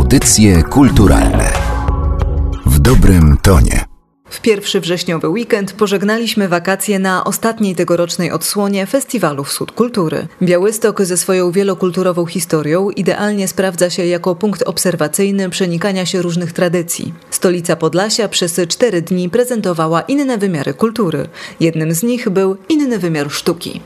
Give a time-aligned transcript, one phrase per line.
[0.00, 1.52] Audycje kulturalne
[2.66, 3.84] w dobrym tonie.
[4.30, 10.26] W pierwszy wrześniowy weekend pożegnaliśmy wakacje na ostatniej tegorocznej odsłonie Festiwalu Wschód Kultury.
[10.42, 17.14] Białystok ze swoją wielokulturową historią idealnie sprawdza się jako punkt obserwacyjny przenikania się różnych tradycji.
[17.30, 21.28] Stolica Podlasia przez cztery dni prezentowała inne wymiary kultury.
[21.60, 23.80] Jednym z nich był inny wymiar sztuki.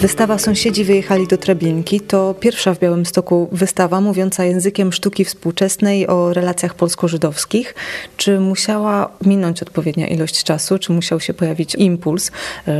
[0.00, 6.32] Wystawa Sąsiedzi wyjechali do Treblinki to pierwsza w Białymstoku wystawa mówiąca językiem sztuki współczesnej o
[6.32, 7.74] relacjach polsko-żydowskich.
[8.16, 12.30] Czy musiała minąć odpowiednia ilość czasu, czy musiał się pojawić impuls,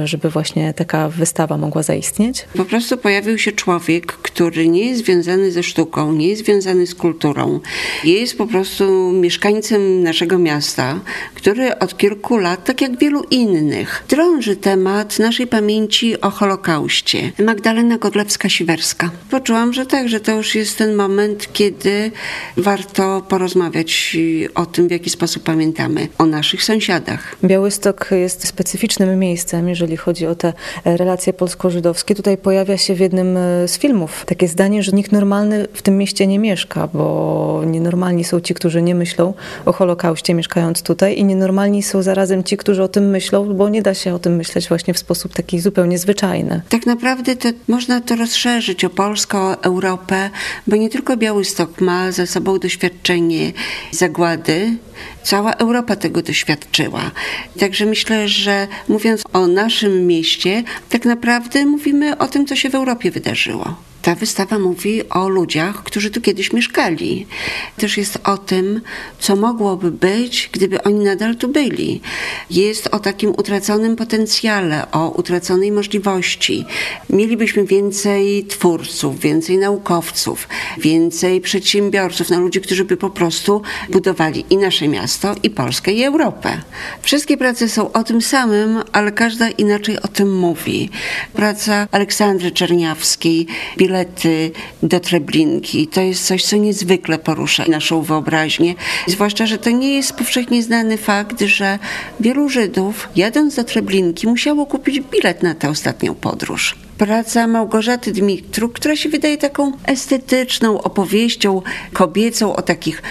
[0.05, 2.45] żeby właśnie taka wystawa mogła zaistnieć?
[2.57, 6.95] Po prostu pojawił się człowiek, który nie jest związany ze sztuką, nie jest związany z
[6.95, 7.61] kulturą.
[8.05, 11.01] Jest po prostu mieszkańcem naszego miasta,
[11.35, 17.08] który od kilku lat, tak jak wielu innych, drąży temat naszej pamięci o Holokauście
[17.39, 19.09] Magdalena Godlewska-Siwerska.
[19.31, 22.11] Poczułam, że tak, że to już jest ten moment, kiedy
[22.57, 24.17] warto porozmawiać
[24.55, 27.37] o tym, w jaki sposób pamiętamy o naszych sąsiadach.
[27.45, 30.53] Białystok jest specyficznym miejscem, jeżeli chodzi o te
[30.85, 32.15] relacje polsko-żydowskie.
[32.15, 36.27] Tutaj pojawia się w jednym z filmów takie zdanie, że nikt normalny w tym mieście
[36.27, 41.83] nie mieszka, bo nienormalni są ci, którzy nie myślą o Holokauście mieszkając tutaj i nienormalni
[41.83, 44.95] są zarazem ci, którzy o tym myślą, bo nie da się o tym myśleć właśnie
[44.95, 46.63] w sposób taki zupełnie zwyczajny.
[46.69, 50.31] Tak naprawdę to można to rozszerzyć o Polskę, o Europę,
[50.67, 53.53] bo nie tylko Białystok ma za sobą doświadczenie
[53.91, 54.77] zagłady,
[55.23, 57.11] cała Europa tego doświadczyła.
[57.59, 62.75] Także myślę, że mówiąc o naszym mieście, tak naprawdę mówimy o tym, co się w
[62.75, 63.88] Europie wydarzyło.
[64.03, 67.27] Ta wystawa mówi o ludziach, którzy tu kiedyś mieszkali.
[67.77, 68.81] Też jest o tym,
[69.19, 72.01] co mogłoby być, gdyby oni nadal tu byli.
[72.51, 76.65] Jest o takim utraconym potencjale, o utraconej możliwości.
[77.11, 80.49] Mielibyśmy więcej twórców, więcej naukowców,
[80.79, 86.05] więcej przedsiębiorców, na ludzi, którzy by po prostu budowali i nasze miasto, i Polskę, i
[86.05, 86.61] Europę.
[87.03, 90.91] Wszystkie prace są o tym samym, ale każda inaczej o tym mówi.
[91.35, 93.47] Praca Aleksandry Czerniawskiej,
[93.89, 94.51] bilety
[94.83, 95.87] do Treblinki.
[95.87, 98.75] To jest coś, co niezwykle porusza naszą wyobraźnię.
[99.07, 101.79] Zwłaszcza, że to nie jest powszechnie znany fakt, że
[102.21, 108.69] wielu Żydów, jadąc do Treblinki, musiało kupić bilet na tę ostatnią podróż praca Małgorzaty Dmitru,
[108.69, 111.63] która się wydaje taką estetyczną opowieścią
[111.93, 113.03] kobiecą o takich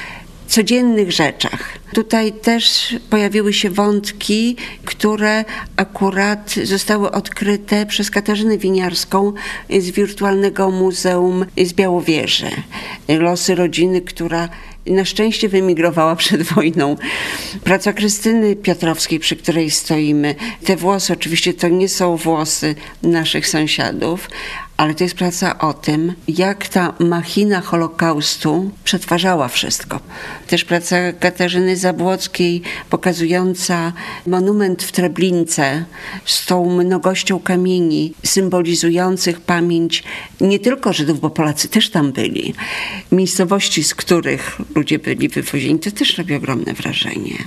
[0.47, 1.77] codziennych rzeczach.
[1.93, 9.33] Tutaj też pojawiły się wątki, które akurat zostały odkryte przez Katarzynę Winiarską
[9.69, 12.49] z Wirtualnego Muzeum z Białowieży.
[13.07, 14.49] Losy rodziny, która
[14.85, 16.95] na szczęście wyemigrowała przed wojną.
[17.63, 20.35] Praca Krystyny Piotrowskiej, przy której stoimy.
[20.65, 24.29] Te włosy oczywiście to nie są włosy naszych sąsiadów,
[24.77, 29.99] ale to jest praca o tym, jak ta machina Holokaustu przetwarzała wszystko.
[30.47, 33.93] Też praca Katarzyny Zabłockiej pokazująca
[34.27, 35.85] monument w Treblince
[36.25, 40.03] z tą mnogością kamieni symbolizujących pamięć
[40.41, 42.53] nie tylko Żydów, bo Polacy też tam byli.
[43.11, 47.37] Miejscowości, z których ludzie byli wywozieni, to też robi ogromne wrażenie.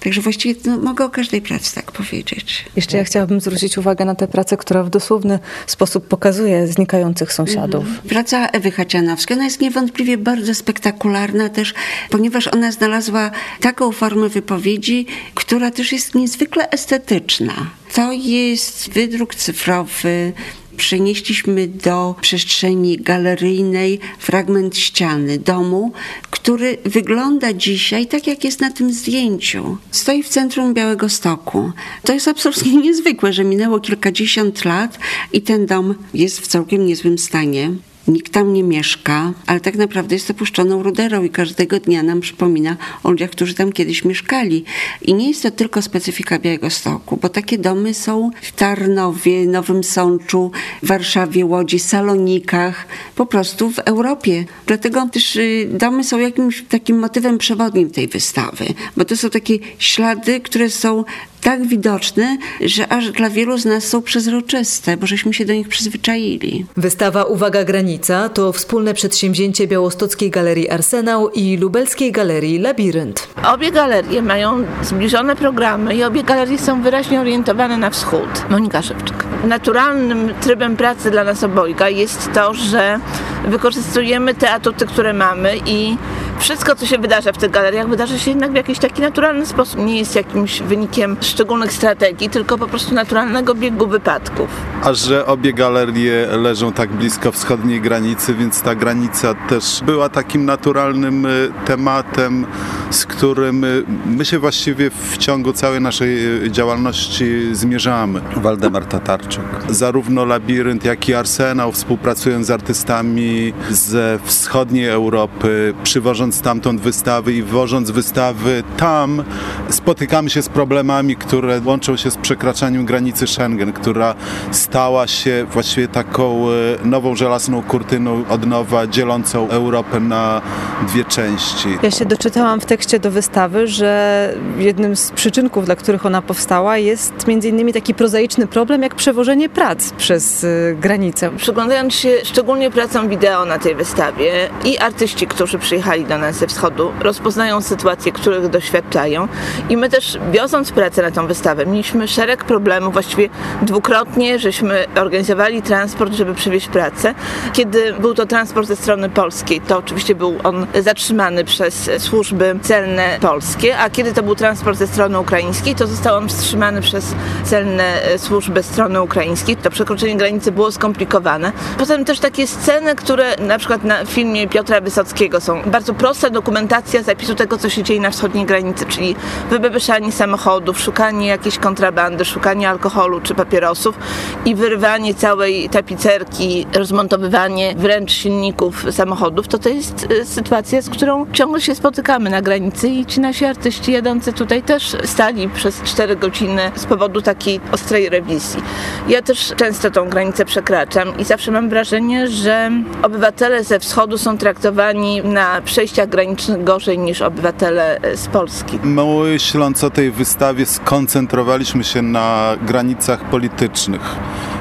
[0.00, 2.64] Także właściwie no, mogę o każdej pracy tak powiedzieć.
[2.76, 7.84] Jeszcze ja chciałabym zwrócić uwagę na tę pracę, która w dosłowny sposób pokazuje znikających sąsiadów.
[7.86, 8.08] Mhm.
[8.08, 11.74] Praca Ewy Hacianowskiej, ona jest niewątpliwie bardzo spektakularna też,
[12.10, 13.30] ponieważ ona znalazła
[13.60, 17.52] taką formę wypowiedzi, która też jest niezwykle estetyczna.
[17.94, 20.32] To jest wydruk cyfrowy,
[20.78, 25.92] przenieśliśmy do przestrzeni galeryjnej fragment ściany domu,
[26.30, 29.76] który wygląda dzisiaj tak, jak jest na tym zdjęciu.
[29.90, 31.72] Stoi w centrum Białego Stoku.
[32.02, 34.98] To jest absolutnie niezwykłe, że minęło kilkadziesiąt lat
[35.32, 37.70] i ten dom jest w całkiem niezłym stanie
[38.08, 42.76] nikt tam nie mieszka, ale tak naprawdę jest opuszczoną ruderą i każdego dnia nam przypomina
[43.02, 44.64] o ludziach, którzy tam kiedyś mieszkali.
[45.02, 49.84] I nie jest to tylko specyfika Białego Stoku, bo takie domy są w Tarnowie, Nowym
[49.84, 50.50] Sączu,
[50.82, 54.44] Warszawie, Łodzi, Salonikach, po prostu w Europie.
[54.66, 58.64] Dlatego też y, domy są jakimś takim motywem przewodnim tej wystawy,
[58.96, 61.04] bo to są takie ślady, które są
[61.42, 65.68] tak widoczne, że aż dla wielu z nas są przezroczyste, bo żeśmy się do nich
[65.68, 66.66] przyzwyczaili.
[66.76, 73.28] Wystawa Uwaga Granica to wspólne przedsięwzięcie Białostockiej Galerii Arsenał i Lubelskiej Galerii Labirynt.
[73.46, 78.50] Obie galerie mają zbliżone programy i obie galerie są wyraźnie orientowane na wschód.
[78.50, 79.24] Monika Szewczyk.
[79.44, 83.00] Naturalnym trybem pracy dla nas obojga jest to, że
[83.48, 85.96] wykorzystujemy te atuty, które mamy i
[86.38, 89.80] wszystko, co się wydarza w tych galeriach, wydarza się jednak w jakiś taki naturalny sposób.
[89.80, 94.48] Nie jest jakimś wynikiem szczególnych strategii, tylko po prostu naturalnego biegu wypadków.
[94.82, 100.44] A że obie galerie leżą tak blisko wschodniej granicy, więc ta granica też była takim
[100.44, 102.46] naturalnym y, tematem,
[102.90, 108.20] z którym y, my się właściwie w ciągu całej naszej y, działalności zmierzamy.
[108.36, 109.44] Waldemar Tatarczuk.
[109.68, 117.42] Zarówno Labirynt, jak i Arsenał współpracują z artystami ze wschodniej Europy, przywożąc stamtąd wystawy i
[117.42, 119.24] wożąc wystawy tam,
[119.70, 124.14] spotykamy się z problemami, które łączą się z przekraczaniem granicy Schengen, która
[124.50, 126.52] stała się właściwie taką e,
[126.84, 130.42] nową żelazną kurtyną od nowa, dzielącą Europę na
[130.88, 131.68] dwie części.
[131.82, 136.78] Ja się doczytałam w tekście do wystawy, że jednym z przyczynków, dla których ona powstała,
[136.78, 141.30] jest między innymi taki prozaiczny problem, jak przewożenie prac przez y, granicę.
[141.36, 146.92] Przyglądając się szczególnie pracom wideo na tej wystawie i artyści, którzy przyjechali do ze wschodu,
[147.00, 149.28] rozpoznają sytuacje, których doświadczają
[149.68, 153.28] i my też wioząc pracę na tą wystawę, mieliśmy szereg problemów, właściwie
[153.62, 157.14] dwukrotnie, żeśmy organizowali transport, żeby przywieźć pracę.
[157.52, 163.18] Kiedy był to transport ze strony polskiej, to oczywiście był on zatrzymany przez służby celne
[163.20, 167.14] polskie, a kiedy to był transport ze strony ukraińskiej, to został on wstrzymany przez
[167.44, 167.84] celne
[168.16, 169.56] służby strony ukraińskiej.
[169.56, 171.52] To przekroczenie granicy było skomplikowane.
[171.78, 177.02] Potem też takie sceny, które na przykład na filmie Piotra Wysockiego są bardzo prosta dokumentacja
[177.02, 179.16] zapisu tego, co się dzieje na wschodniej granicy, czyli
[179.50, 183.98] wybebyszanie samochodów, szukanie jakiejś kontrabandy, szukanie alkoholu czy papierosów
[184.44, 191.26] i wyrywanie całej tapicerki, rozmontowywanie wręcz silników samochodów, to to jest y, sytuacja, z którą
[191.32, 196.16] ciągle się spotykamy na granicy i ci nasi artyści jadący tutaj też stali przez 4
[196.16, 198.62] godziny z powodu takiej ostrej rewizji.
[199.08, 202.70] Ja też często tą granicę przekraczam i zawsze mam wrażenie, że
[203.02, 205.62] obywatele ze wschodu są traktowani na
[205.98, 208.78] przejściach granicznych gorzej niż obywatele z Polski.
[208.82, 214.16] Myśląc o tej wystawie, skoncentrowaliśmy się na granicach politycznych.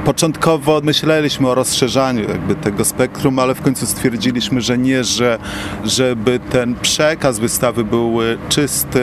[0.05, 5.39] Początkowo myśleliśmy o rozszerzaniu jakby tego spektrum, ale w końcu stwierdziliśmy, że nie, że
[5.85, 8.17] żeby ten przekaz wystawy był
[8.49, 9.01] czysty,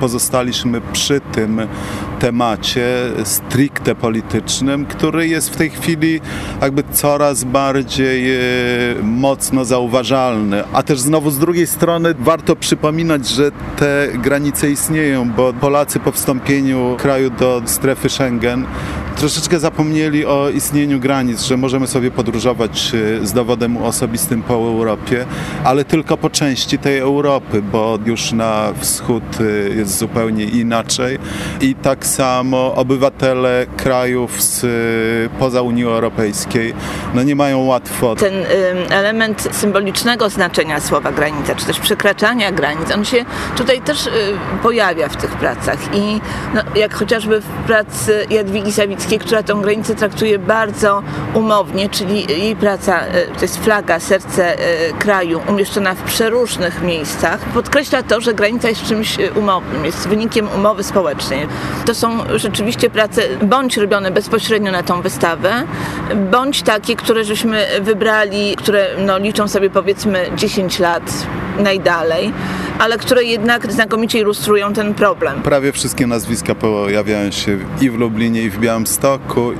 [0.00, 1.60] pozostaliśmy przy tym
[2.18, 2.86] temacie
[3.24, 6.20] stricte politycznym, który jest w tej chwili
[6.62, 8.38] jakby coraz bardziej e,
[9.02, 10.64] mocno zauważalny.
[10.72, 16.12] A też znowu z drugiej strony warto przypominać, że te granice istnieją, bo Polacy po
[16.12, 18.66] wstąpieniu kraju do strefy Schengen
[19.16, 25.26] troszeczkę zapomnieli o istnieniu granic, że możemy sobie podróżować z dowodem osobistym po Europie,
[25.64, 29.22] ale tylko po części tej Europy, bo już na wschód
[29.76, 31.18] jest zupełnie inaczej
[31.60, 34.66] i tak samo obywatele krajów z,
[35.38, 36.74] poza Unii Europejskiej
[37.14, 38.16] no nie mają łatwo.
[38.16, 38.34] Ten
[38.90, 43.24] element symbolicznego znaczenia słowa granica, czy też przekraczania granic, on się
[43.56, 44.08] tutaj też
[44.62, 46.20] pojawia w tych pracach i
[46.54, 48.72] no, jak chociażby w pracy Jadwigi
[49.04, 51.02] Sawickiej, która tą granicę traktuje bardzo
[51.34, 57.40] umownie, czyli jej praca, y, to jest flaga, serce y, kraju, umieszczona w przeróżnych miejscach,
[57.40, 61.46] podkreśla to, że granica jest czymś y, umownym, jest wynikiem umowy społecznej.
[61.86, 65.52] To są rzeczywiście prace bądź robione bezpośrednio na tą wystawę,
[66.30, 71.26] bądź takie, które żeśmy wybrali, które no, liczą sobie powiedzmy 10 lat
[71.58, 72.32] najdalej,
[72.78, 75.42] ale które jednak znakomicie ilustrują ten problem.
[75.42, 78.93] Prawie wszystkie nazwiska pojawiają się i w Lublinie, i w Białymstoku.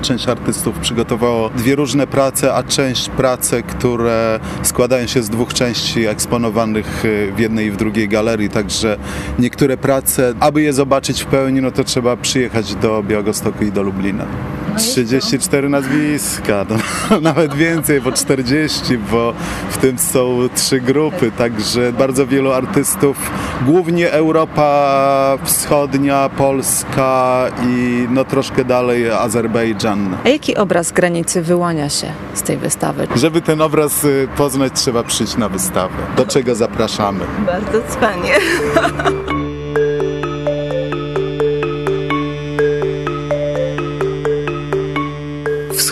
[0.02, 6.06] Część artystów przygotowało dwie różne prace, a część prace, które składają się z dwóch części
[6.06, 7.02] eksponowanych
[7.36, 8.96] w jednej i w drugiej galerii, także
[9.38, 13.82] niektóre prace, aby je zobaczyć w pełni, no to trzeba przyjechać do Białegostoku i do
[13.82, 14.26] Lublina.
[14.76, 16.76] 34 nazwiska, no,
[17.30, 19.34] nawet więcej, bo 40, bo
[19.70, 23.30] w tym są trzy grupy, także bardzo wielu artystów,
[23.66, 30.16] głównie Europa Wschodnia, Polska i no troszkę dalej Azerbejdżan.
[30.24, 33.08] A jaki obraz granicy wyłania się z tej wystawy?
[33.16, 37.24] Żeby ten obraz y, poznać, trzeba przyjść na wystawę, do czego zapraszamy.
[37.46, 38.34] Bardzo cwanie.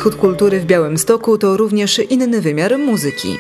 [0.03, 3.39] Wschód kultury w Białymstoku to również inny wymiar muzyki.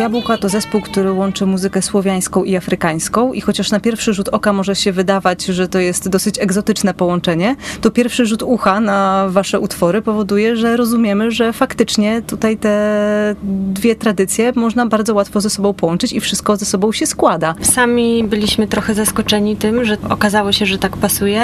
[0.00, 4.52] Jabłka to zespół, który łączy muzykę słowiańską i afrykańską i chociaż na pierwszy rzut oka
[4.52, 9.60] może się wydawać, że to jest dosyć egzotyczne połączenie, to pierwszy rzut ucha na wasze
[9.60, 15.72] utwory powoduje, że rozumiemy, że faktycznie tutaj te dwie tradycje można bardzo łatwo ze sobą
[15.74, 17.54] połączyć i wszystko ze sobą się składa.
[17.62, 21.42] Sami byliśmy trochę zaskoczeni tym, że okazało się, że tak pasuje,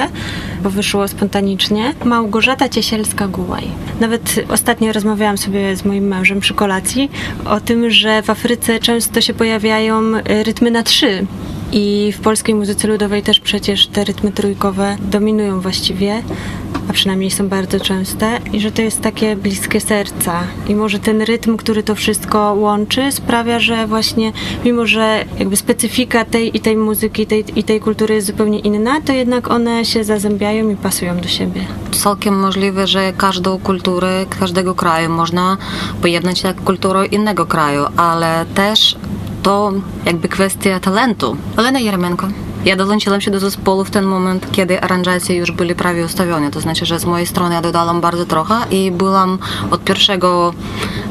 [0.62, 1.94] bo wyszło spontanicznie.
[2.04, 3.64] Małgorzata Ciesielska-Gułaj.
[4.00, 7.10] Nawet ostatnio rozmawiałam sobie z moim mężem przy kolacji
[7.44, 8.45] o tym, że w Afryce
[8.80, 10.12] często się pojawiają
[10.44, 11.26] rytmy na trzy.
[11.72, 16.22] I w polskiej muzyce ludowej też przecież te rytmy trójkowe dominują właściwie
[16.88, 20.42] a przynajmniej są bardzo częste, i że to jest takie bliskie serca.
[20.68, 24.32] I może ten rytm, który to wszystko łączy, sprawia, że właśnie
[24.64, 29.00] mimo, że jakby specyfika tej i tej muzyki tej, i tej kultury jest zupełnie inna,
[29.00, 31.60] to jednak one się zazębiają i pasują do siebie.
[31.92, 35.56] Całkiem możliwe, że każdą kulturę każdego kraju można
[36.02, 38.96] pojednać jak kulturę innego kraju, ale też
[39.42, 39.72] to
[40.06, 41.36] jakby kwestia talentu.
[41.56, 42.28] Elena Jeremenko.
[42.66, 46.50] Ja dołączyłam się do zespołu w ten moment, kiedy aranżacje już były prawie ustawione.
[46.50, 49.38] To znaczy, że z mojej strony ja dodałam bardzo trochę i byłam
[49.70, 50.54] od pierwszego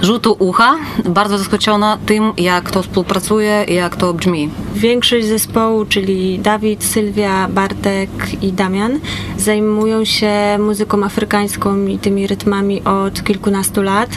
[0.02, 4.50] rzutu ucha bardzo zaskoczona tym, jak to współpracuje i jak to brzmi.
[4.76, 8.10] Większość zespołu, czyli Dawid, Sylwia, Bartek
[8.42, 9.00] i Damian,
[9.38, 14.10] zajmują się muzyką afrykańską i tymi rytmami od kilkunastu lat.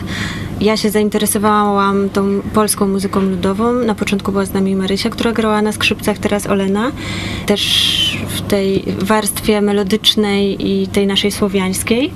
[0.61, 3.73] Ja się zainteresowałam tą polską muzyką ludową.
[3.73, 6.93] Na początku była z nami Marysia, która grała na skrzypcach, teraz Olena.
[7.47, 12.13] Też w tej warstwie melodycznej i tej naszej słowiańskiej.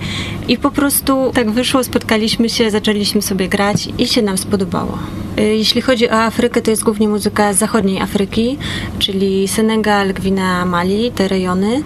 [0.48, 4.98] I po prostu tak wyszło, spotkaliśmy się, zaczęliśmy sobie grać i się nam spodobało.
[5.38, 8.58] Y, jeśli chodzi o Afrykę, to jest głównie muzyka zachodniej Afryki,
[8.98, 11.82] czyli Senegal, Gwinea, Mali, te rejony.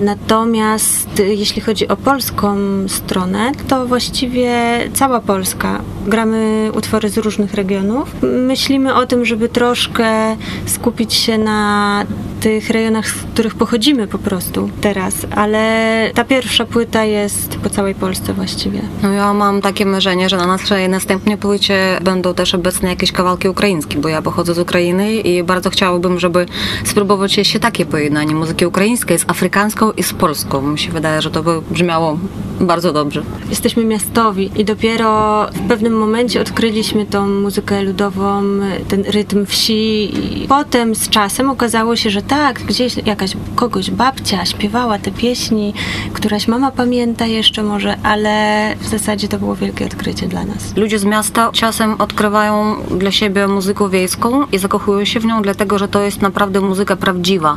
[0.00, 2.56] Natomiast y, jeśli chodzi o polską
[2.88, 4.50] stronę, to właściwie
[4.94, 5.80] cała Polska.
[6.06, 8.14] Gramy utwory z różnych regionów.
[8.22, 12.04] Myślimy o tym, żeby troszkę skupić się na
[12.40, 17.94] tych rejonach, z których pochodzimy po prostu teraz, ale ta pierwsza płyta jest po całej
[17.94, 18.80] Polsce właściwie.
[19.02, 23.48] No ja mam takie marzenie, że na naszej następnej płycie będą też obecne jakieś kawałki
[23.48, 26.46] ukraińskie, bo ja pochodzę z Ukrainy i bardzo chciałabym, żeby
[26.84, 30.62] spróbować jeszcze takie pojednanie muzyki ukraińskiej z afrykańską i z polską.
[30.62, 32.18] Mi się wydaje, że to by brzmiało
[32.60, 33.22] bardzo dobrze.
[33.50, 38.42] Jesteśmy miastowi i dopiero w pewnym momencie odkryliśmy tą muzykę ludową,
[38.88, 40.04] ten rytm wsi
[40.44, 45.74] i potem z czasem okazało się, że tak, gdzieś jakaś kogoś babcia śpiewała te pieśni,
[46.12, 50.76] któraś mama pamięta jeszcze może, ale w zasadzie to było wielkie odkrycie dla nas.
[50.76, 55.78] Ludzie z miasta czasem odkrywają dla siebie muzykę wiejską i zakochują się w nią, dlatego
[55.78, 57.56] że to jest naprawdę muzyka prawdziwa.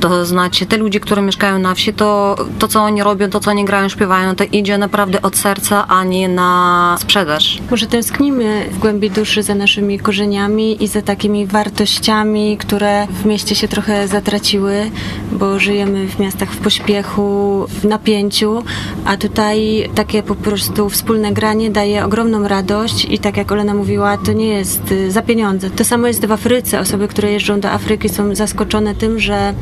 [0.00, 3.50] To znaczy, te ludzie, którzy mieszkają na wsi, to, to co oni robią, to co
[3.50, 7.58] oni grają, śpiewają, to idzie naprawdę od serca, a nie na sprzedaż.
[7.70, 13.54] Może tęsknimy w głębi duszy za naszymi korzeniami i za takimi wartościami, które w mieście
[13.54, 14.90] się trochę zatraciły,
[15.32, 18.62] bo żyjemy w miastach w pośpiechu, w napięciu,
[19.04, 24.16] a tutaj takie po prostu wspólne granie daje ogromną radość i tak jak Olena mówiła,
[24.16, 25.70] to nie jest y, za pieniądze.
[25.70, 26.80] To samo jest w Afryce.
[26.80, 29.54] Osoby, które jeżdżą do Afryki są zaskoczone tym, że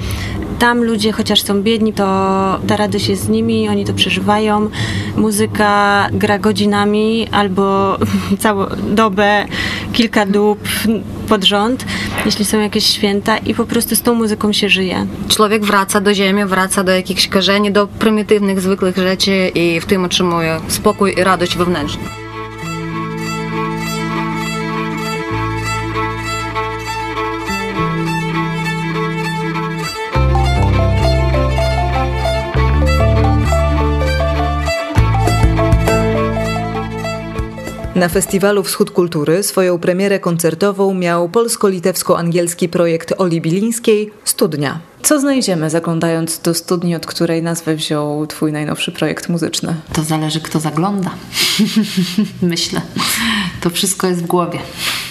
[0.58, 2.04] tam ludzie, chociaż są biedni, to
[2.66, 4.70] ta radość jest z nimi, oni to przeżywają.
[5.16, 7.96] Muzyka gra godzinami albo
[8.38, 9.46] całą dobę,
[9.96, 10.58] kilka dób
[11.28, 11.84] pod rząd,
[12.24, 15.06] jeśli są jakieś święta i po prostu z tą muzyką się żyje.
[15.28, 20.04] Człowiek wraca do ziemi, wraca do jakichś korzeni, do prymitywnych, zwykłych rzeczy i w tym
[20.04, 22.25] otrzymuje spokój i radość wewnętrzną.
[37.96, 44.80] Na festiwalu Wschód Kultury swoją premierę koncertową miał polsko-litewsko-angielski projekt Oli Bilińskiej Studnia.
[45.06, 49.74] Co znajdziemy zaglądając do studni, od której nazwę wziął twój najnowszy projekt muzyczny?
[49.92, 51.10] To zależy kto zagląda.
[52.42, 52.80] Myślę.
[53.60, 54.58] To wszystko jest w głowie.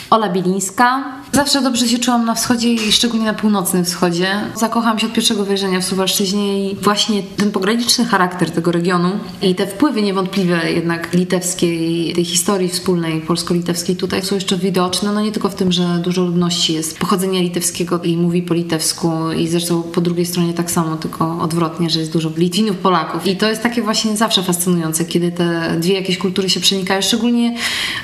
[0.10, 1.04] Ola Bilińska.
[1.32, 4.28] Zawsze dobrze się czułam na wschodzie i szczególnie na północnym wschodzie.
[4.56, 9.10] Zakochałam się od pierwszego wejrzenia w Suwalszczyźnie i właśnie ten pograniczny charakter tego regionu
[9.42, 15.14] i te wpływy niewątpliwe jednak litewskiej, tej historii wspólnej polsko-litewskiej tutaj są jeszcze widoczne.
[15.14, 19.32] No nie tylko w tym, że dużo ludności jest pochodzenia litewskiego i mówi po litewsku
[19.32, 23.28] i zresztą po drugiej stronie tak samo, tylko odwrotnie, że jest dużo Litwinów, Polaków.
[23.28, 27.56] I to jest takie właśnie zawsze fascynujące, kiedy te dwie jakieś kultury się przenikają, szczególnie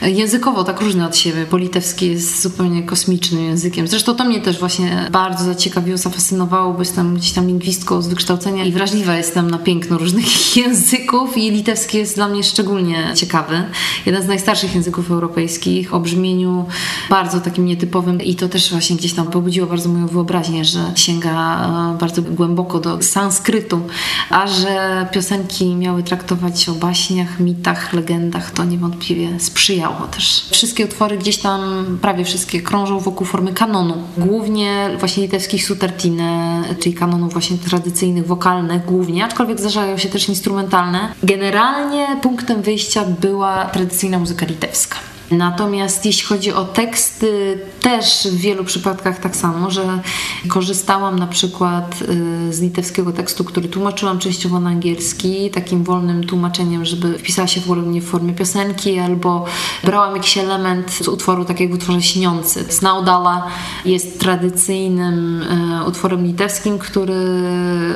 [0.01, 1.45] językowo tak różne od siebie.
[1.45, 3.87] Po litewski jest zupełnie kosmiczny etnicznym językiem.
[3.87, 8.65] Zresztą to mnie też właśnie bardzo zaciekawiło, zafascynowało, bo jestem gdzieś tam lingwistką z wykształcenia
[8.65, 10.25] i wrażliwa jestem na piękno różnych
[10.57, 13.63] języków i litewski jest dla mnie szczególnie ciekawy.
[14.05, 16.65] Jeden z najstarszych języków europejskich, o brzmieniu
[17.09, 21.31] bardzo takim nietypowym i to też właśnie gdzieś tam pobudziło bardzo moją wyobraźnię, że sięga
[21.31, 23.81] e, bardzo głęboko do sanskrytu,
[24.29, 30.45] a że piosenki miały traktować o baśniach, mitach, legendach, to niewątpliwie sprzyjało też.
[30.51, 31.61] Wszystkie utwory gdzieś tam,
[32.01, 33.93] prawie wszystkie, krążą wokół formy kanonu.
[34.17, 41.13] Głównie właśnie litewskich sutartine, czyli kanonów właśnie tradycyjnych, wokalnych głównie, aczkolwiek zdarzają się też instrumentalne.
[41.23, 44.97] Generalnie punktem wyjścia była tradycyjna muzyka litewska.
[45.31, 49.99] Natomiast jeśli chodzi o teksty, też w wielu przypadkach tak samo, że
[50.47, 56.85] korzystałam na przykład y, z litewskiego tekstu, który tłumaczyłam częściowo na angielski, takim wolnym tłumaczeniem,
[56.85, 59.45] żeby wpisała się w ogóle w formie piosenki, albo
[59.83, 62.65] brałam jakiś element z utworu, tak jak utworze Śniący.
[62.69, 63.47] Snaudala
[63.85, 67.15] jest tradycyjnym y, utworem litewskim, który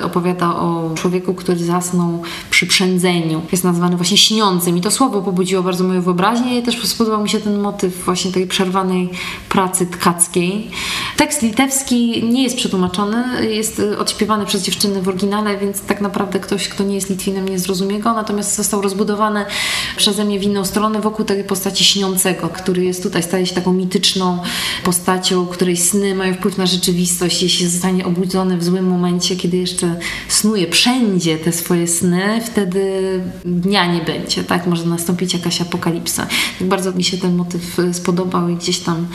[0.04, 3.42] opowiada o człowieku, który zasnął przy przędzeniu.
[3.52, 7.30] Jest nazwany właśnie Śniącym i to słowo pobudziło bardzo moją wyobraźnię i też spodobał mi
[7.30, 9.10] się ten motyw właśnie tej przerwanej
[9.50, 10.72] pracy tkackiej.
[11.18, 16.68] Tekst litewski nie jest przetłumaczony, jest odśpiewany przez dziewczyny w oryginale, więc tak naprawdę ktoś,
[16.68, 19.46] kto nie jest Litwinem, nie zrozumie go, natomiast został rozbudowany
[19.98, 23.74] przeze mnie w inną stronę wokół tej postaci śniącego, który jest tutaj, staje się taką
[23.74, 24.40] mityczną
[24.84, 29.96] postacią, której sny mają wpływ na rzeczywistość, jeśli zostanie obudzony w złym momencie, kiedy jeszcze
[30.28, 32.82] snuje wszędzie te swoje sny, wtedy
[33.46, 34.68] dnia nie będzie, tak?
[34.68, 36.28] Może nastąpić jakaś apokalipsa.
[36.60, 39.08] Tak bardzo mi się się ten motyw y, spodobał i gdzieś tam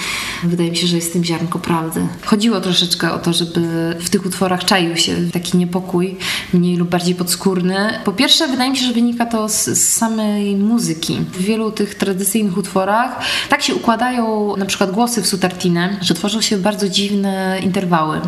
[0.45, 2.07] wydaje mi się, że jest tym ziarnko prawdy.
[2.25, 3.61] Chodziło troszeczkę o to, żeby
[4.01, 6.17] w tych utworach czaił się taki niepokój,
[6.53, 7.77] mniej lub bardziej podskórny.
[8.05, 11.19] Po pierwsze, wydaje mi się, że wynika to z, z samej muzyki.
[11.33, 16.41] W wielu tych tradycyjnych utworach tak się układają na przykład głosy w sutartinę, że tworzą
[16.41, 18.21] się bardzo dziwne interwały.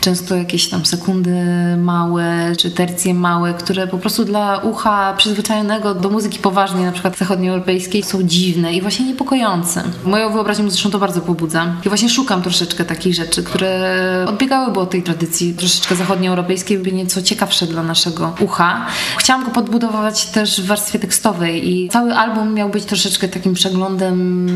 [0.00, 1.36] Często jakieś tam sekundy
[1.76, 7.18] małe, czy tercje małe, które po prostu dla ucha przyzwyczajonego do muzyki poważnej, na przykład
[7.18, 9.82] zachodnioeuropejskiej, są dziwne i właśnie niepokojące.
[10.04, 11.76] Moją wyobraźnię muzyczną to bardzo pobudza.
[11.86, 17.22] I właśnie szukam troszeczkę takich rzeczy, które odbiegałyby od tej tradycji troszeczkę zachodnioeuropejskiej, by nieco
[17.22, 18.86] ciekawsze dla naszego ucha.
[19.18, 24.46] Chciałam go podbudować też w warstwie tekstowej i cały album miał być troszeczkę takim przeglądem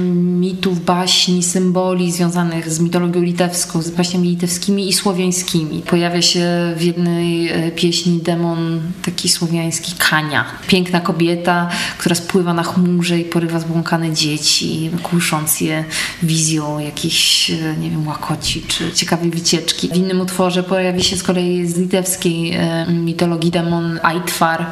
[0.41, 5.83] mitów, baśni, symboli związanych z mitologią litewską, z baśniami litewskimi i słowiańskimi.
[5.83, 10.45] Pojawia się w jednej e, pieśni demon taki słowiański Kania.
[10.67, 15.85] Piękna kobieta, która spływa na chmurze i porywa zbłąkane dzieci dzieci, kusząc je
[16.23, 17.49] wizją jakichś,
[17.81, 19.89] nie wiem, łakoci czy ciekawej wycieczki.
[19.89, 24.67] W innym utworze pojawi się z kolei z litewskiej e, mitologii demon Aitfar,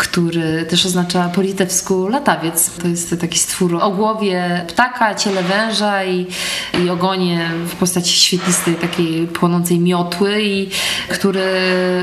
[0.00, 2.70] który też oznacza po litewsku latawiec.
[2.82, 6.26] To jest taki stwór o głowie ptaka, ciele węża i,
[6.84, 10.68] i ogonie w postaci świetlistej, takiej płonącej miotły i
[11.08, 11.42] który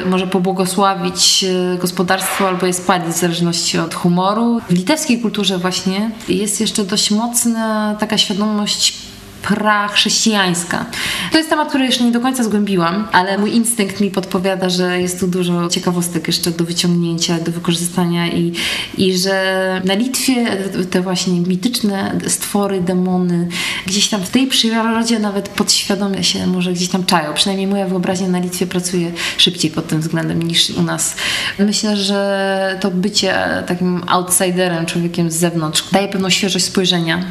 [0.06, 4.62] może pobłogosławić e, gospodarstwo albo je spalić w zależności od humoru.
[4.70, 9.07] W litewskiej kulturze właśnie jest jeszcze dość mocna taka świadomość
[9.48, 10.86] prachrześcijańska.
[11.32, 15.02] To jest temat, który jeszcze nie do końca zgłębiłam, ale mój instynkt mi podpowiada, że
[15.02, 18.54] jest tu dużo ciekawostek jeszcze do wyciągnięcia, do wykorzystania i,
[18.98, 20.46] i że na Litwie
[20.90, 23.48] te właśnie mityczne stwory, demony
[23.86, 27.34] gdzieś tam w tej przyrodzie nawet podświadomie się może gdzieś tam czają.
[27.34, 31.16] Przynajmniej moja wyobraźnia na Litwie pracuje szybciej pod tym względem niż u nas.
[31.60, 37.24] Myślę, że to bycie takim outsiderem, człowiekiem z zewnątrz daje pewną świeżość spojrzenia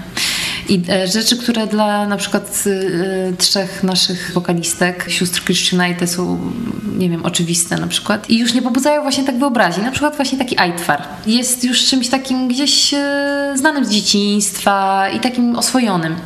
[0.68, 6.52] i e, rzeczy, które dla na przykład e, trzech naszych wokalistek, sióstr Christianite są,
[6.98, 8.30] nie wiem, oczywiste na przykład.
[8.30, 9.82] I już nie pobudzają właśnie tak wyobraźni.
[9.82, 11.02] Na przykład właśnie taki Aitwar.
[11.26, 16.16] Jest już czymś takim gdzieś e, znanym z dzieciństwa i takim oswojonym.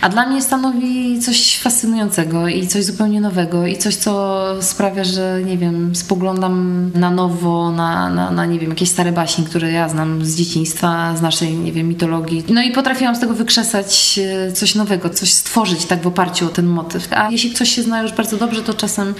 [0.00, 5.40] A dla mnie stanowi coś fascynującego i coś zupełnie nowego i coś, co sprawia, że
[5.44, 9.88] nie wiem, spoglądam na nowo na, na, na nie wiem, jakieś stare baśnie, które ja
[9.88, 12.44] znam z dzieciństwa, z naszej, nie wiem, mitologii.
[12.48, 16.48] No i potrafiłam z tego wykrzesać e, coś nowego, coś stworzyć tak w oparciu o
[16.48, 17.08] ten motyw.
[17.10, 19.14] A jeśli ktoś się zna już bardzo dobrze, to czasem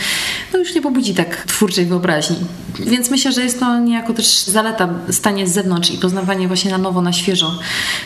[0.52, 2.36] no już nie pobudzi tak twórczej wyobraźni.
[2.78, 6.78] Więc myślę, że jest to niejako też zaleta stanie z zewnątrz i poznawanie właśnie na
[6.78, 7.58] nowo, na świeżo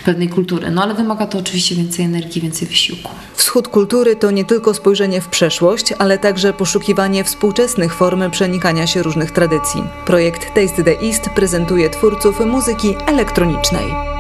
[0.05, 0.71] pewnej kultury.
[0.71, 3.11] No ale wymaga to oczywiście więcej energii, więcej wysiłku.
[3.35, 9.03] Wschód kultury to nie tylko spojrzenie w przeszłość, ale także poszukiwanie współczesnych form przenikania się
[9.03, 9.83] różnych tradycji.
[10.07, 14.14] Projekt Taste the East prezentuje twórców muzyki elektronicznej.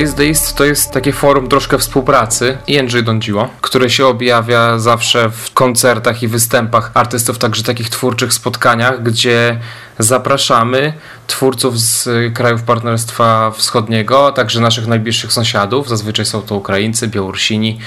[0.00, 5.52] Taste East to jest takie forum troszkę współpracy Jędrzej Dądziło, które się objawia zawsze w
[5.52, 9.60] koncertach i występach artystów, także takich twórczych spotkaniach, gdzie
[9.98, 10.92] zapraszamy
[11.26, 15.88] twórców z krajów Partnerstwa Wschodniego, a także naszych najbliższych sąsiadów.
[15.88, 17.78] Zazwyczaj są to Ukraińcy, Białorusini,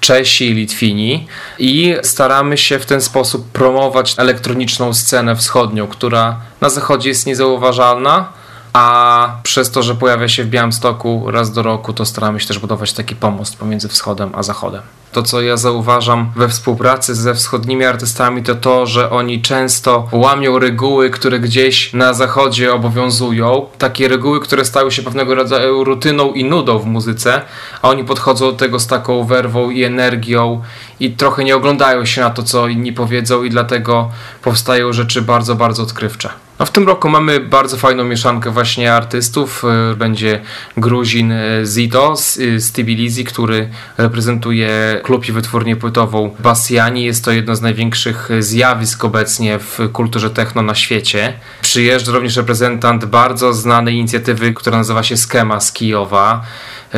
[0.00, 7.08] Czesi, Litwini i staramy się w ten sposób promować elektroniczną scenę wschodnią, która na zachodzie
[7.08, 8.35] jest niezauważalna,
[8.76, 12.58] a przez to, że pojawia się w Białymstoku raz do roku, to staramy się też
[12.58, 14.82] budować taki pomost pomiędzy wschodem a zachodem.
[15.12, 20.58] To, co ja zauważam we współpracy ze wschodnimi artystami, to to, że oni często łamią
[20.58, 23.66] reguły, które gdzieś na zachodzie obowiązują.
[23.78, 27.42] Takie reguły, które stały się pewnego rodzaju rutyną i nudą w muzyce,
[27.82, 30.62] a oni podchodzą do tego z taką werwą i energią
[31.00, 34.10] i trochę nie oglądają się na to, co inni powiedzą i dlatego
[34.42, 36.45] powstają rzeczy bardzo, bardzo odkrywcze.
[36.58, 39.64] No w tym roku mamy bardzo fajną mieszankę właśnie artystów.
[39.64, 40.40] E, będzie
[40.76, 47.04] Gruzin e, Zito z, e, z Tbilisi, który reprezentuje klub i wytwórnię płytową Basiani.
[47.04, 51.32] Jest to jedno z największych zjawisk obecnie w kulturze techno na świecie.
[51.62, 56.42] Przyjeżdża również reprezentant bardzo znanej inicjatywy, która nazywa się Skema z Kijowa.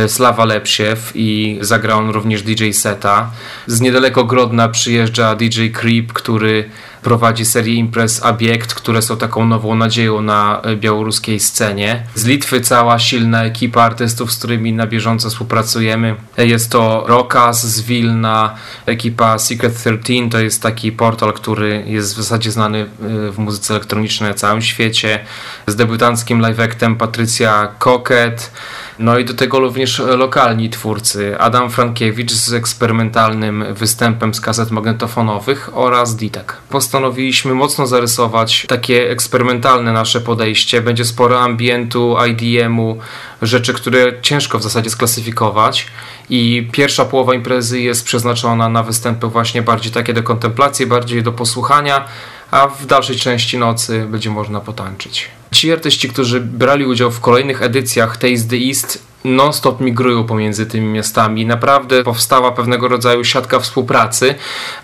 [0.06, 3.30] Slawa Lepsiew i zagra on również DJ seta.
[3.66, 6.70] Z niedaleko Grodna przyjeżdża DJ Creep, który
[7.02, 12.02] prowadzi serię imprez Abiekt, które są taką nową nadzieją na e, białoruskiej scenie.
[12.14, 16.16] Z Litwy cała silna ekipa artystów, z którymi na bieżąco współpracujemy.
[16.36, 18.54] Jest to Rokas z Wilna,
[18.86, 22.86] ekipa Secret 13, to jest taki portal, który jest w zasadzie znany e,
[23.32, 25.24] w muzyce elektronicznej na całym świecie.
[25.66, 28.50] Z debiutanckim live-actem Patrycja Koket,
[28.98, 35.70] no i do tego również lokalni twórcy Adam Frankiewicz z eksperymentalnym występem z kaset magnetofonowych
[35.72, 36.56] oraz Ditek.
[36.70, 40.82] Postanowiliśmy mocno zarysować takie eksperymentalne nasze podejście.
[40.82, 42.98] Będzie sporo ambientu, IDM-u,
[43.42, 45.86] rzeczy, które ciężko w zasadzie sklasyfikować
[46.30, 51.32] i pierwsza połowa imprezy jest przeznaczona na występy właśnie bardziej takie do kontemplacji, bardziej do
[51.32, 52.04] posłuchania,
[52.50, 55.28] a w dalszej części nocy będzie można potańczyć.
[55.50, 60.86] Ci artyści, którzy brali udział w kolejnych edycjach Taste the East non-stop migrują pomiędzy tymi
[60.86, 61.46] miastami.
[61.46, 64.34] Naprawdę powstała pewnego rodzaju siatka współpracy,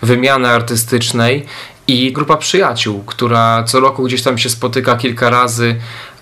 [0.01, 1.45] wymiany artystycznej
[1.87, 5.75] i grupa przyjaciół, która co roku gdzieś tam się spotyka kilka razy,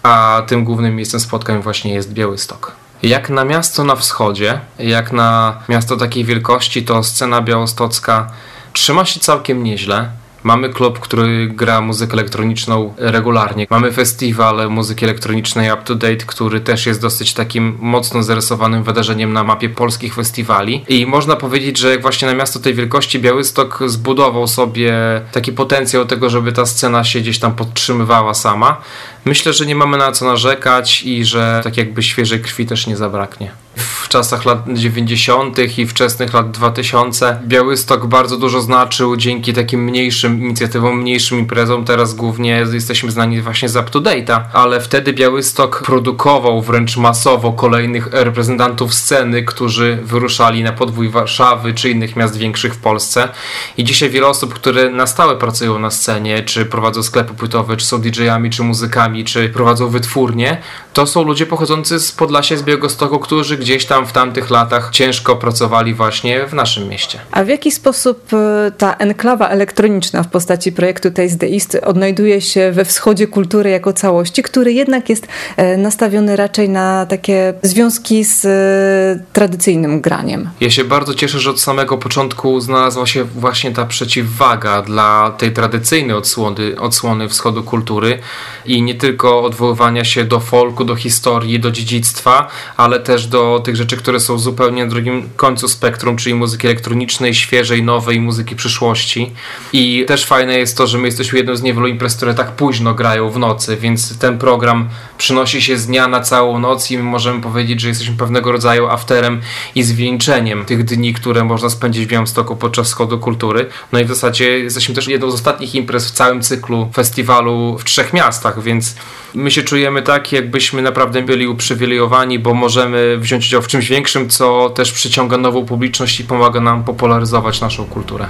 [0.04, 2.72] a tym głównym miejscem spotkań właśnie jest Białystok.
[3.04, 8.32] Jak na miasto na wschodzie, jak na miasto takiej wielkości, to scena białostocka
[8.74, 10.10] trzyma się całkiem nieźle.
[10.44, 13.68] Mamy klub, który gra muzykę elektroniczną regularnie.
[13.70, 19.34] Mamy festiwal muzyki elektronicznej Up to Date, który też jest dosyć takim mocno zarysowanym wydarzeniem
[19.34, 20.86] na mapie polskich festiwali.
[20.88, 24.94] I można powiedzieć, że właśnie na miasto tej wielkości Białystok zbudował sobie
[25.32, 28.82] taki potencjał tego, żeby ta scena się gdzieś tam podtrzymywała sama.
[29.26, 32.98] Myślę, że nie mamy na co narzekać i że tak jakby świeżej krwi też nie
[32.98, 35.78] zabraknie w czasach lat 90.
[35.78, 41.86] i wczesnych lat 2000 Białystok bardzo dużo znaczył dzięki takim mniejszym inicjatywom, mniejszym imprezom.
[41.86, 47.54] Teraz głównie jesteśmy znani właśnie z Up to Date'a, ale wtedy Białystok produkował wręcz masowo
[47.54, 53.30] kolejnych reprezentantów sceny, którzy wyruszali na podwój Warszawy czy innych miast większych w Polsce.
[53.78, 57.86] I dzisiaj wiele osób, które na stałe pracują na scenie, czy prowadzą sklepy płytowe, czy
[57.86, 60.58] są DJ-ami, czy muzykami, czy prowadzą wytwórnie,
[60.94, 65.36] to są ludzie pochodzący z Podlasia, z Białegostoku, którzy gdzieś tam w tamtych latach ciężko
[65.36, 67.20] pracowali właśnie w naszym mieście.
[67.32, 72.42] A w jaki sposób e, ta enklawa elektroniczna w postaci projektu Taste the East odnajduje
[72.42, 78.24] się we wschodzie kultury jako całości, który jednak jest e, nastawiony raczej na takie związki
[78.24, 80.50] z e, tradycyjnym graniem?
[80.62, 85.54] Ja się bardzo cieszę, że od samego początku znalazła się właśnie ta przeciwwaga dla tej
[85.54, 88.20] tradycyjnej odsłony, odsłony wschodu kultury
[88.66, 92.48] i nie tylko odwoływania się do folku, do historii, do dziedzictwa,
[92.78, 97.36] ale też do tych rzeczy, które są zupełnie na drugim końcu spektrum, czyli muzyki elektronicznej,
[97.36, 99.32] świeżej, nowej, muzyki przyszłości.
[99.74, 102.94] I też fajne jest to, że my jesteśmy jedną z niewielu imprez, które tak późno
[102.94, 107.04] grają w nocy, więc ten program przynosi się z dnia na całą noc i my
[107.04, 109.42] możemy powiedzieć, że jesteśmy pewnego rodzaju afterem
[109.76, 113.70] i zwieńczeniem tych dni, które można spędzić w Białymstoku podczas Schodu Kultury.
[113.92, 117.84] No i w zasadzie jesteśmy też jedną z ostatnich imprez w całym cyklu festiwalu w
[117.84, 118.96] trzech miastach, więc
[119.34, 124.30] my się czujemy tak, jakbyśmy naprawdę byli uprzywilejowani, bo możemy wziąć udział w czymś większym,
[124.30, 128.28] co też przyciąga nową publiczność i pomaga nam popularyzować naszą kulturę.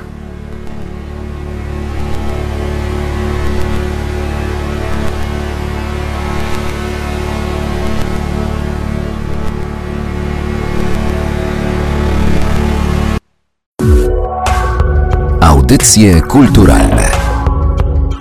[15.41, 17.11] Audycje kulturalne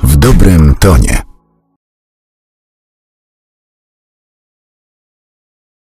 [0.02, 1.31] w dobrym tonie.